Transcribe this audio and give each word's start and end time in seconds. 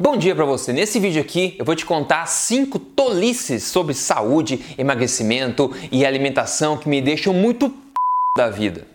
Bom 0.00 0.16
dia 0.16 0.32
para 0.32 0.44
você. 0.44 0.72
Nesse 0.72 1.00
vídeo 1.00 1.20
aqui 1.20 1.56
eu 1.58 1.64
vou 1.64 1.74
te 1.74 1.84
contar 1.84 2.24
cinco 2.26 2.78
tolices 2.78 3.64
sobre 3.64 3.94
saúde, 3.94 4.60
emagrecimento 4.78 5.74
e 5.90 6.06
alimentação 6.06 6.76
que 6.76 6.88
me 6.88 7.00
deixam 7.00 7.34
muito 7.34 7.68
p... 7.68 7.76
da 8.36 8.48
vida. 8.48 8.86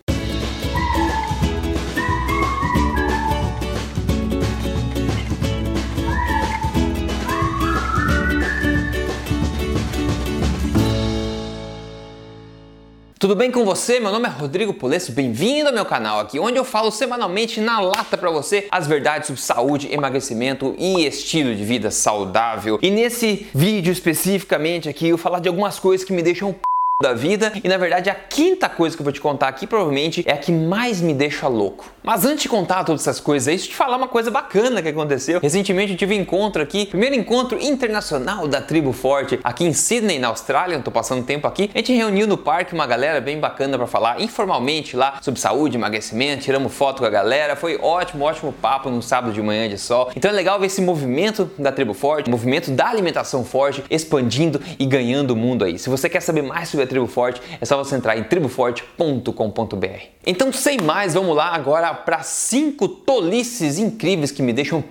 Tudo 13.23 13.37
bem 13.37 13.49
com 13.49 13.63
você? 13.63 14.01
Meu 14.01 14.11
nome 14.11 14.27
é 14.27 14.29
Rodrigo 14.29 14.73
Polesso, 14.73 15.13
bem-vindo 15.13 15.69
ao 15.69 15.73
meu 15.73 15.85
canal 15.85 16.19
aqui, 16.19 16.37
onde 16.39 16.57
eu 16.57 16.65
falo 16.65 16.91
semanalmente 16.91 17.61
na 17.61 17.79
lata 17.79 18.17
para 18.17 18.29
você 18.29 18.67
as 18.69 18.85
verdades 18.85 19.27
sobre 19.27 19.41
saúde, 19.41 19.93
emagrecimento 19.93 20.75
e 20.77 21.05
estilo 21.05 21.55
de 21.55 21.63
vida 21.63 21.89
saudável. 21.89 22.77
E 22.81 22.91
nesse 22.91 23.47
vídeo 23.55 23.93
especificamente 23.93 24.89
aqui 24.89 25.07
eu 25.07 25.15
vou 25.15 25.23
falar 25.23 25.39
de 25.39 25.47
algumas 25.47 25.79
coisas 25.79 26.05
que 26.05 26.11
me 26.11 26.21
deixam 26.21 26.53
da 27.03 27.13
vida. 27.13 27.51
E 27.63 27.67
na 27.67 27.77
verdade, 27.77 28.09
a 28.09 28.15
quinta 28.15 28.67
coisa 28.67 28.95
que 28.95 29.01
eu 29.01 29.03
vou 29.03 29.13
te 29.13 29.21
contar 29.21 29.47
aqui 29.47 29.67
provavelmente 29.67 30.23
é 30.25 30.31
a 30.31 30.37
que 30.37 30.51
mais 30.51 31.01
me 31.01 31.13
deixa 31.13 31.47
louco. 31.47 31.85
Mas 32.01 32.25
antes 32.25 32.43
de 32.43 32.49
contar 32.49 32.83
todas 32.83 33.01
essas 33.01 33.19
coisas 33.19 33.45
deixa 33.45 33.65
eu 33.65 33.69
te 33.69 33.75
falar 33.75 33.97
uma 33.97 34.07
coisa 34.07 34.31
bacana 34.31 34.81
que 34.81 34.89
aconteceu. 34.89 35.39
Recentemente 35.39 35.91
eu 35.91 35.97
tive 35.97 36.15
um 36.15 36.21
encontro 36.21 36.61
aqui, 36.61 36.85
primeiro 36.85 37.15
encontro 37.15 37.61
internacional 37.61 38.47
da 38.47 38.61
Tribo 38.61 38.91
Forte 38.91 39.39
aqui 39.43 39.65
em 39.65 39.73
Sydney, 39.73 40.19
na 40.19 40.29
Austrália. 40.29 40.75
Eu 40.75 40.81
tô 40.81 40.91
passando 40.91 41.23
tempo 41.23 41.47
aqui. 41.47 41.69
A 41.73 41.77
gente 41.77 41.93
reuniu 41.93 42.27
no 42.27 42.37
parque 42.37 42.73
uma 42.73 42.87
galera 42.87 43.21
bem 43.21 43.39
bacana 43.39 43.77
para 43.77 43.87
falar 43.87 44.21
informalmente 44.21 44.95
lá 44.95 45.19
sobre 45.21 45.39
saúde, 45.39 45.77
emagrecimento. 45.77 46.43
Tiramos 46.43 46.73
foto 46.73 46.99
com 46.99 47.05
a 47.05 47.09
galera. 47.09 47.55
Foi 47.55 47.77
ótimo, 47.77 48.25
ótimo 48.25 48.53
papo 48.53 48.89
num 48.89 49.01
sábado 49.01 49.33
de 49.33 49.41
manhã 49.41 49.67
de 49.69 49.77
sol. 49.77 50.11
Então 50.15 50.31
é 50.31 50.33
legal 50.33 50.59
ver 50.59 50.67
esse 50.67 50.81
movimento 50.81 51.49
da 51.57 51.71
Tribo 51.71 51.93
Forte, 51.93 52.29
movimento 52.29 52.71
da 52.71 52.87
alimentação 52.87 53.43
forte 53.43 53.83
expandindo 53.89 54.61
e 54.79 54.85
ganhando 54.85 55.31
o 55.31 55.35
mundo 55.35 55.65
aí. 55.65 55.77
Se 55.77 55.89
você 55.89 56.09
quer 56.09 56.21
saber 56.21 56.41
mais 56.41 56.69
sobre 56.69 56.85
a 56.85 56.87
Tribo 56.93 57.07
Forte, 57.07 57.41
é 57.59 57.65
só 57.65 57.77
você 57.77 57.95
entrar 57.95 58.17
em 58.17 58.23
triboforte.com.br. 58.23 60.01
Então, 60.25 60.53
sem 60.53 60.79
mais, 60.79 61.13
vamos 61.13 61.35
lá 61.35 61.53
agora 61.53 61.93
para 61.93 62.21
cinco 62.23 62.87
tolices 62.87 63.79
incríveis 63.79 64.31
que 64.31 64.41
me 64.41 64.53
deixam 64.53 64.81
p... 64.81 64.89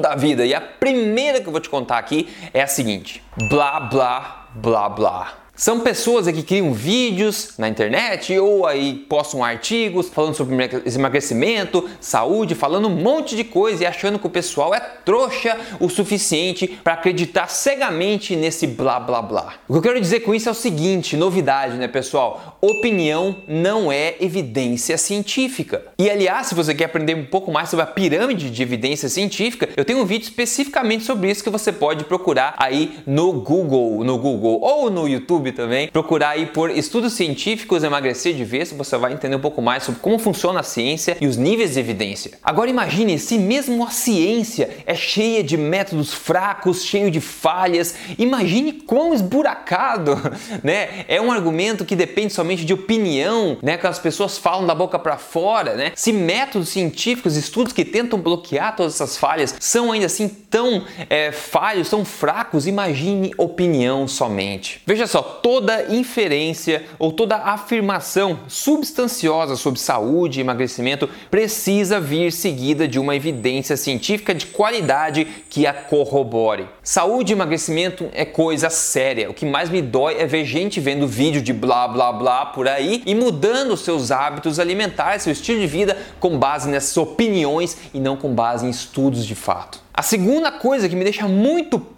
da 0.00 0.14
vida. 0.14 0.44
E 0.44 0.54
a 0.54 0.60
primeira 0.60 1.40
que 1.40 1.46
eu 1.46 1.52
vou 1.52 1.60
te 1.60 1.70
contar 1.70 1.98
aqui 1.98 2.28
é 2.52 2.62
a 2.62 2.66
seguinte: 2.66 3.22
blá 3.48 3.80
blá 3.80 4.48
blá 4.54 4.88
blá. 4.88 5.43
São 5.56 5.78
pessoas 5.78 6.26
que 6.26 6.42
criam 6.42 6.72
vídeos 6.72 7.50
na 7.58 7.68
internet 7.68 8.36
ou 8.36 8.66
aí 8.66 8.92
postam 9.08 9.44
artigos 9.44 10.08
falando 10.08 10.34
sobre 10.34 10.56
emagrecimento, 10.84 11.88
saúde, 12.00 12.56
falando 12.56 12.88
um 12.88 12.96
monte 12.96 13.36
de 13.36 13.44
coisa 13.44 13.84
e 13.84 13.86
achando 13.86 14.18
que 14.18 14.26
o 14.26 14.30
pessoal 14.30 14.74
é 14.74 14.80
trouxa 14.80 15.56
o 15.78 15.88
suficiente 15.88 16.66
para 16.82 16.94
acreditar 16.94 17.46
cegamente 17.46 18.34
nesse 18.34 18.66
blá 18.66 18.98
blá 18.98 19.22
blá. 19.22 19.54
O 19.68 19.72
que 19.74 19.78
eu 19.78 19.82
quero 19.82 20.00
dizer 20.00 20.20
com 20.20 20.34
isso 20.34 20.48
é 20.48 20.52
o 20.52 20.56
seguinte, 20.56 21.16
novidade, 21.16 21.76
né, 21.76 21.86
pessoal? 21.86 22.58
Opinião 22.60 23.36
não 23.46 23.92
é 23.92 24.16
evidência 24.20 24.98
científica. 24.98 25.82
E 25.96 26.10
aliás, 26.10 26.48
se 26.48 26.54
você 26.56 26.74
quer 26.74 26.86
aprender 26.86 27.14
um 27.14 27.26
pouco 27.26 27.52
mais 27.52 27.68
sobre 27.68 27.84
a 27.84 27.86
pirâmide 27.86 28.50
de 28.50 28.60
evidência 28.60 29.08
científica, 29.08 29.68
eu 29.76 29.84
tenho 29.84 30.00
um 30.00 30.04
vídeo 30.04 30.24
especificamente 30.24 31.04
sobre 31.04 31.30
isso 31.30 31.44
que 31.44 31.50
você 31.50 31.70
pode 31.70 32.02
procurar 32.04 32.56
aí 32.58 32.98
no 33.06 33.32
Google, 33.34 34.02
no 34.02 34.18
Google 34.18 34.58
ou 34.60 34.90
no 34.90 35.06
YouTube 35.06 35.43
YouTube 35.44 35.52
também, 35.52 35.88
procurar 35.88 36.30
aí 36.30 36.46
por 36.46 36.70
estudos 36.70 37.12
científicos 37.12 37.84
emagrecer 37.84 38.34
de 38.34 38.44
vez, 38.44 38.72
você 38.72 38.96
vai 38.96 39.12
entender 39.12 39.36
um 39.36 39.40
pouco 39.40 39.60
mais 39.60 39.82
sobre 39.82 40.00
como 40.00 40.18
funciona 40.18 40.60
a 40.60 40.62
ciência 40.62 41.16
e 41.20 41.26
os 41.26 41.36
níveis 41.36 41.74
de 41.74 41.80
evidência. 41.80 42.32
Agora 42.42 42.70
imagine 42.70 43.18
se 43.18 43.38
mesmo 43.38 43.84
a 43.84 43.90
ciência 43.90 44.70
é 44.86 44.94
cheia 44.94 45.42
de 45.42 45.56
métodos 45.56 46.12
fracos, 46.12 46.84
cheio 46.84 47.10
de 47.10 47.20
falhas, 47.20 47.94
imagine 48.18 48.72
quão 48.72 49.12
esburacado, 49.12 50.16
né? 50.62 51.04
É 51.08 51.20
um 51.20 51.30
argumento 51.30 51.84
que 51.84 51.96
depende 51.96 52.32
somente 52.32 52.64
de 52.64 52.72
opinião, 52.72 53.58
né? 53.62 53.76
Que 53.76 53.86
as 53.86 53.98
pessoas 53.98 54.38
falam 54.38 54.66
da 54.66 54.74
boca 54.74 54.98
para 54.98 55.16
fora, 55.18 55.74
né? 55.74 55.92
Se 55.94 56.12
métodos 56.12 56.68
científicos, 56.68 57.36
estudos 57.36 57.72
que 57.72 57.84
tentam 57.84 58.18
bloquear 58.18 58.76
todas 58.76 58.94
essas 58.94 59.16
falhas 59.16 59.54
são 59.60 59.92
ainda 59.92 60.06
assim 60.06 60.28
tão 60.28 60.84
é, 61.10 61.32
falhos, 61.32 61.90
tão 61.90 62.04
fracos, 62.04 62.66
imagine 62.66 63.32
opinião 63.36 64.06
somente. 64.06 64.80
Veja 64.86 65.06
só, 65.06 65.33
toda 65.42 65.92
inferência 65.94 66.84
ou 66.98 67.12
toda 67.12 67.36
afirmação 67.36 68.40
substanciosa 68.48 69.56
sobre 69.56 69.80
saúde 69.80 70.38
e 70.38 70.42
emagrecimento 70.42 71.08
precisa 71.30 72.00
vir 72.00 72.32
seguida 72.32 72.86
de 72.88 72.98
uma 72.98 73.16
evidência 73.16 73.76
científica 73.76 74.34
de 74.34 74.46
qualidade 74.46 75.26
que 75.50 75.66
a 75.66 75.72
corrobore. 75.72 76.66
Saúde 76.82 77.32
e 77.32 77.34
emagrecimento 77.34 78.08
é 78.12 78.24
coisa 78.24 78.70
séria. 78.70 79.30
O 79.30 79.34
que 79.34 79.46
mais 79.46 79.68
me 79.68 79.82
dói 79.82 80.16
é 80.18 80.26
ver 80.26 80.44
gente 80.44 80.80
vendo 80.80 81.06
vídeo 81.06 81.42
de 81.42 81.52
blá 81.52 81.88
blá 81.88 82.12
blá 82.12 82.46
por 82.46 82.68
aí 82.68 83.02
e 83.04 83.14
mudando 83.14 83.76
seus 83.76 84.10
hábitos 84.10 84.58
alimentares, 84.58 85.22
seu 85.22 85.32
estilo 85.32 85.60
de 85.60 85.66
vida 85.66 85.96
com 86.20 86.38
base 86.38 86.68
nessas 86.68 86.96
opiniões 86.96 87.76
e 87.92 88.00
não 88.00 88.16
com 88.16 88.34
base 88.34 88.66
em 88.66 88.70
estudos 88.70 89.26
de 89.26 89.34
fato. 89.34 89.80
A 89.92 90.02
segunda 90.02 90.50
coisa 90.50 90.88
que 90.88 90.96
me 90.96 91.04
deixa 91.04 91.28
muito 91.28 91.93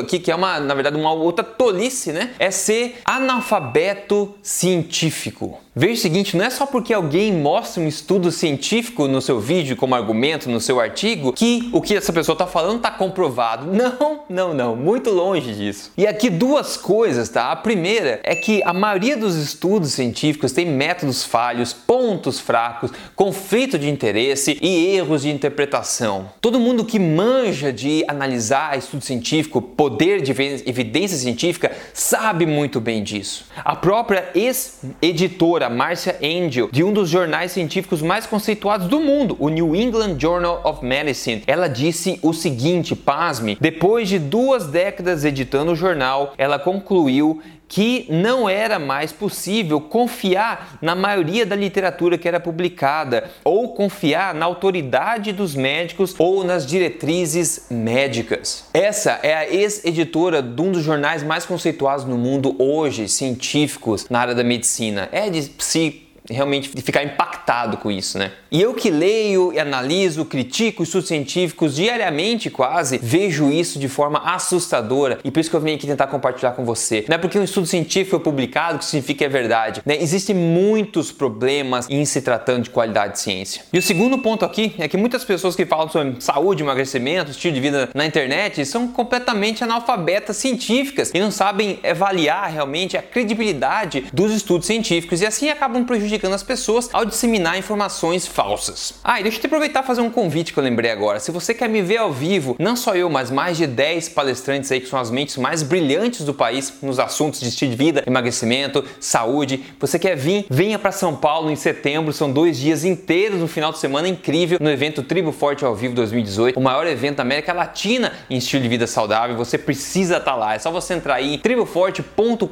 aqui, 0.00 0.18
que 0.18 0.30
é 0.30 0.34
uma, 0.34 0.60
na 0.60 0.74
verdade, 0.74 0.96
uma 0.96 1.12
outra 1.12 1.44
tolice, 1.44 2.12
né? 2.12 2.34
É 2.38 2.50
ser 2.50 3.00
analfabeto 3.04 4.34
científico. 4.42 5.58
Veja 5.78 5.92
o 5.92 5.96
seguinte, 5.98 6.34
não 6.38 6.42
é 6.46 6.48
só 6.48 6.64
porque 6.64 6.94
alguém 6.94 7.30
mostra 7.30 7.82
um 7.82 7.86
estudo 7.86 8.32
científico 8.32 9.06
no 9.06 9.20
seu 9.20 9.38
vídeo 9.38 9.76
como 9.76 9.94
argumento, 9.94 10.48
no 10.48 10.58
seu 10.58 10.80
artigo, 10.80 11.34
que 11.34 11.68
o 11.70 11.82
que 11.82 11.94
essa 11.94 12.14
pessoa 12.14 12.32
está 12.32 12.46
falando 12.46 12.78
está 12.78 12.90
comprovado. 12.90 13.66
Não, 13.76 14.20
não, 14.28 14.54
não, 14.54 14.74
muito 14.74 15.10
longe 15.10 15.52
disso. 15.52 15.92
E 15.96 16.06
aqui 16.06 16.30
duas 16.30 16.76
coisas, 16.76 17.28
tá? 17.28 17.52
A 17.52 17.56
primeira 17.56 18.20
é 18.24 18.34
que 18.34 18.62
a 18.64 18.72
maioria 18.72 19.16
dos 19.16 19.36
estudos 19.36 19.92
científicos 19.92 20.52
tem 20.52 20.66
métodos 20.66 21.24
falhos, 21.24 21.72
pontos 21.72 22.40
fracos, 22.40 22.90
conflito 23.14 23.78
de 23.78 23.90
interesse 23.90 24.58
e 24.62 24.96
erros 24.96 25.22
de 25.22 25.30
interpretação. 25.30 26.30
Todo 26.40 26.58
mundo 26.58 26.84
que 26.84 26.98
manja 26.98 27.72
de 27.72 28.04
analisar 28.08 28.78
estudo 28.78 29.04
científico, 29.04 29.60
poder 29.60 30.22
de 30.22 30.32
evidência 30.66 31.18
científica, 31.18 31.70
sabe 31.92 32.46
muito 32.46 32.80
bem 32.80 33.02
disso. 33.02 33.44
A 33.56 33.76
própria 33.76 34.30
ex-editora 34.34 35.65
Marcia 35.68 36.16
Angel, 36.22 36.68
de 36.70 36.82
um 36.84 36.92
dos 36.92 37.08
jornais 37.08 37.52
científicos 37.52 38.02
mais 38.02 38.26
conceituados 38.26 38.88
do 38.88 39.00
mundo, 39.00 39.36
o 39.38 39.48
New 39.48 39.74
England 39.74 40.16
Journal 40.18 40.60
of 40.64 40.84
Medicine. 40.84 41.42
Ela 41.46 41.68
disse 41.68 42.18
o 42.22 42.32
seguinte, 42.32 42.94
pasme, 42.94 43.56
depois 43.60 44.08
de 44.08 44.18
duas 44.18 44.66
décadas 44.66 45.24
editando 45.24 45.72
o 45.72 45.76
jornal, 45.76 46.34
ela 46.38 46.58
concluiu 46.58 47.40
que 47.68 48.06
não 48.08 48.48
era 48.48 48.78
mais 48.78 49.12
possível 49.12 49.80
confiar 49.80 50.78
na 50.80 50.94
maioria 50.94 51.44
da 51.44 51.56
literatura 51.56 52.16
que 52.16 52.28
era 52.28 52.38
publicada 52.38 53.30
ou 53.44 53.74
confiar 53.74 54.34
na 54.34 54.46
autoridade 54.46 55.32
dos 55.32 55.54
médicos 55.54 56.14
ou 56.18 56.44
nas 56.44 56.64
diretrizes 56.66 57.66
médicas. 57.70 58.68
Essa 58.72 59.18
é 59.22 59.34
a 59.34 59.48
ex-editora 59.48 60.42
de 60.42 60.62
um 60.62 60.70
dos 60.70 60.84
jornais 60.84 61.22
mais 61.22 61.44
conceituados 61.44 62.04
no 62.04 62.16
mundo 62.16 62.54
hoje, 62.58 63.08
científicos 63.08 64.06
na 64.08 64.20
área 64.20 64.34
da 64.34 64.44
medicina. 64.44 65.08
É 65.10 65.28
se 65.58 66.05
realmente 66.30 66.68
ficar 66.82 67.02
impactado 67.02 67.76
com 67.76 67.90
isso, 67.90 68.18
né? 68.18 68.32
E 68.50 68.60
eu 68.60 68.74
que 68.74 68.90
leio 68.90 69.52
e 69.52 69.58
analiso, 69.58 70.24
critico 70.24 70.82
estudos 70.82 71.08
científicos 71.08 71.76
diariamente 71.76 72.50
quase, 72.50 72.98
vejo 72.98 73.50
isso 73.50 73.78
de 73.78 73.88
forma 73.88 74.18
assustadora 74.18 75.18
e 75.24 75.30
por 75.30 75.40
isso 75.40 75.50
que 75.50 75.56
eu 75.56 75.60
vim 75.60 75.74
aqui 75.74 75.86
tentar 75.86 76.06
compartilhar 76.06 76.52
com 76.52 76.64
você. 76.64 77.04
Não 77.08 77.14
é 77.16 77.18
porque 77.18 77.38
um 77.38 77.44
estudo 77.44 77.66
científico 77.66 78.10
foi 78.10 78.20
publicado 78.20 78.78
que 78.78 78.84
significa 78.84 79.18
que 79.18 79.24
é 79.24 79.28
verdade, 79.28 79.82
né? 79.84 79.96
Existem 80.00 80.34
muitos 80.34 81.12
problemas 81.12 81.86
em 81.88 82.04
se 82.04 82.20
tratando 82.20 82.64
de 82.64 82.70
qualidade 82.70 83.14
de 83.14 83.20
ciência. 83.20 83.62
E 83.72 83.78
o 83.78 83.82
segundo 83.82 84.18
ponto 84.18 84.44
aqui 84.44 84.74
é 84.78 84.88
que 84.88 84.96
muitas 84.96 85.24
pessoas 85.24 85.56
que 85.56 85.64
falam 85.64 85.88
sobre 85.88 86.16
saúde, 86.20 86.62
emagrecimento, 86.62 87.30
estilo 87.30 87.54
de 87.54 87.60
vida 87.60 87.88
na 87.94 88.04
internet 88.04 88.64
são 88.66 88.88
completamente 88.88 89.62
analfabetas 89.62 90.36
científicas 90.36 91.10
e 91.14 91.20
não 91.20 91.30
sabem 91.30 91.78
avaliar 91.88 92.50
realmente 92.50 92.96
a 92.96 93.02
credibilidade 93.02 94.04
dos 94.12 94.32
estudos 94.32 94.66
científicos 94.66 95.20
e 95.20 95.26
assim 95.26 95.48
acabam 95.48 95.84
prejudicando 95.84 96.15
prejudicando 96.16 96.34
as 96.34 96.42
pessoas 96.42 96.88
ao 96.92 97.04
disseminar 97.04 97.58
informações 97.58 98.26
falsas. 98.26 98.94
Ah, 99.04 99.20
e 99.20 99.22
deixa 99.22 99.38
eu 99.38 99.40
te 99.42 99.46
aproveitar 99.46 99.82
e 99.82 99.86
fazer 99.86 100.00
um 100.00 100.10
convite 100.10 100.52
que 100.52 100.58
eu 100.58 100.64
lembrei 100.64 100.90
agora. 100.90 101.20
Se 101.20 101.30
você 101.30 101.54
quer 101.54 101.68
me 101.68 101.82
ver 101.82 101.98
ao 101.98 102.12
vivo, 102.12 102.56
não 102.58 102.74
só 102.74 102.94
eu, 102.94 103.08
mas 103.08 103.30
mais 103.30 103.56
de 103.56 103.66
10 103.66 104.10
palestrantes 104.10 104.72
aí 104.72 104.80
que 104.80 104.88
são 104.88 104.98
as 104.98 105.10
mentes 105.10 105.36
mais 105.36 105.62
brilhantes 105.62 106.24
do 106.24 106.32
país 106.34 106.72
nos 106.82 106.98
assuntos 106.98 107.40
de 107.40 107.48
estilo 107.48 107.70
de 107.70 107.76
vida, 107.76 108.02
emagrecimento, 108.06 108.84
saúde. 108.98 109.64
Você 109.78 109.98
quer 109.98 110.16
vir? 110.16 110.46
Venha 110.48 110.78
para 110.78 110.92
São 110.92 111.14
Paulo 111.14 111.50
em 111.50 111.56
setembro. 111.56 112.12
São 112.12 112.32
dois 112.32 112.58
dias 112.58 112.84
inteiros 112.84 113.40
no 113.40 113.48
final 113.48 113.72
de 113.72 113.78
semana 113.78 114.08
incrível 114.08 114.58
no 114.60 114.70
evento 114.70 115.02
Tribo 115.02 115.32
Forte 115.32 115.64
ao 115.64 115.74
Vivo 115.74 115.94
2018, 115.94 116.58
o 116.58 116.62
maior 116.62 116.86
evento 116.86 117.16
da 117.16 117.22
América 117.22 117.52
Latina 117.52 118.12
em 118.30 118.38
estilo 118.38 118.62
de 118.62 118.68
vida 118.68 118.86
saudável. 118.86 119.36
Você 119.36 119.58
precisa 119.58 120.16
estar 120.16 120.32
tá 120.32 120.36
lá. 120.36 120.54
É 120.54 120.58
só 120.58 120.70
você 120.70 120.94
entrar 120.94 121.16
aí 121.16 121.34
em 121.34 121.38
triboforte.com.br 121.38 122.46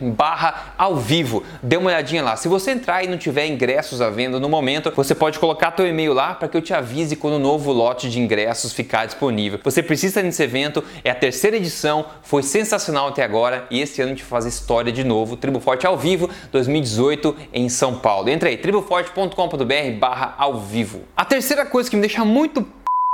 barra 0.00 0.74
ao 0.76 0.96
vivo. 0.96 1.44
Dê 1.62 1.76
uma 1.76 1.88
olhadinha 1.90 2.22
lá. 2.22 2.36
Se 2.36 2.47
Se 2.48 2.50
você 2.50 2.70
entrar 2.70 3.04
e 3.04 3.06
não 3.06 3.18
tiver 3.18 3.46
ingressos 3.46 4.00
à 4.00 4.08
venda 4.08 4.40
no 4.40 4.48
momento, 4.48 4.90
você 4.96 5.14
pode 5.14 5.38
colocar 5.38 5.70
teu 5.70 5.86
e-mail 5.86 6.14
lá 6.14 6.34
para 6.34 6.48
que 6.48 6.56
eu 6.56 6.62
te 6.62 6.72
avise 6.72 7.14
quando 7.14 7.34
o 7.34 7.38
novo 7.38 7.70
lote 7.72 8.08
de 8.08 8.18
ingressos 8.18 8.72
ficar 8.72 9.04
disponível. 9.04 9.60
Você 9.62 9.82
precisa 9.82 10.22
nesse 10.22 10.42
evento, 10.42 10.82
é 11.04 11.10
a 11.10 11.14
terceira 11.14 11.58
edição, 11.58 12.06
foi 12.22 12.42
sensacional 12.42 13.08
até 13.08 13.22
agora 13.22 13.66
e 13.70 13.82
esse 13.82 14.00
ano 14.00 14.12
a 14.12 14.14
gente 14.14 14.24
faz 14.24 14.46
história 14.46 14.90
de 14.90 15.04
novo, 15.04 15.36
Tribo 15.36 15.60
Forte 15.60 15.86
ao 15.86 15.98
vivo 15.98 16.30
2018 16.50 17.36
em 17.52 17.68
São 17.68 17.98
Paulo. 17.98 18.30
Entra 18.30 18.48
aí, 18.48 18.56
triboforte.com.br 18.56 19.98
barra 20.00 20.34
ao 20.38 20.58
vivo. 20.58 21.02
A 21.14 21.26
terceira 21.26 21.66
coisa 21.66 21.90
que 21.90 21.96
me 21.96 22.00
deixa 22.00 22.24
muito 22.24 22.66